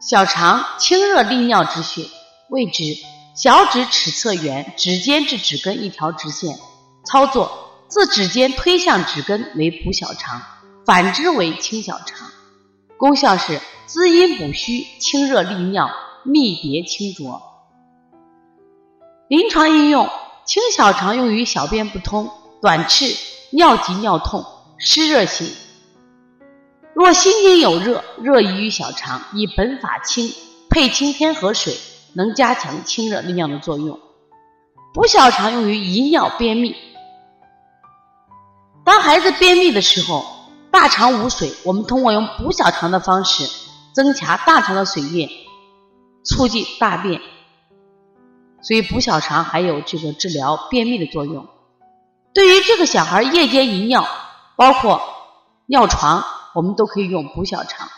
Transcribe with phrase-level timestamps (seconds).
[0.00, 2.06] 小肠清热利尿之穴，
[2.48, 2.82] 谓之
[3.36, 6.56] 小指尺侧缘，指尖至指根一条直线。
[7.04, 10.40] 操作自指尖推向指根为补小肠，
[10.86, 12.28] 反之为清小肠。
[12.96, 15.90] 功效是滋阴补虚、清热利尿、
[16.24, 17.42] 泌别清浊。
[19.28, 20.08] 临床应用
[20.46, 22.30] 清小肠用于小便不通、
[22.62, 23.14] 短赤、
[23.50, 24.46] 尿急尿痛、
[24.78, 25.46] 湿热型。
[27.00, 30.30] 若心经有热，热宜于小肠，以本法清
[30.68, 31.74] 配清天河水，
[32.12, 33.98] 能加强清热利尿的作用。
[34.92, 36.76] 补小肠用于遗尿便秘。
[38.84, 40.26] 当孩子便秘的时候，
[40.70, 43.48] 大肠无水，我们通过用补小肠的方式，
[43.94, 45.30] 增强大肠的水液，
[46.22, 47.22] 促进大便。
[48.60, 51.48] 所以补小肠还有这个治疗便秘的作用。
[52.34, 54.06] 对于这个小孩夜间遗尿，
[54.54, 55.00] 包括
[55.64, 56.22] 尿床。
[56.54, 57.88] 我们都可以用补小肠。